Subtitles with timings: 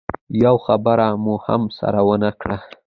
[0.41, 2.57] يوه خبره مو هم سره ونه کړه.